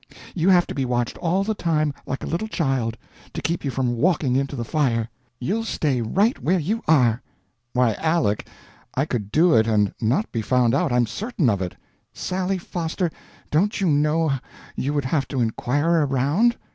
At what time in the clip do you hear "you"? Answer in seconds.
0.33-0.49, 3.63-3.69, 6.57-6.81, 13.79-13.85, 14.75-14.91